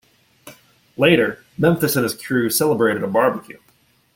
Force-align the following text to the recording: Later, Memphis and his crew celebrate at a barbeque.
Later, 0.97 1.45
Memphis 1.59 1.95
and 1.95 2.01
his 2.01 2.15
crew 2.19 2.49
celebrate 2.49 2.97
at 2.97 3.03
a 3.03 3.07
barbeque. 3.07 3.59